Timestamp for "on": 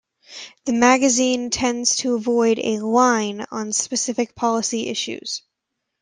3.51-3.71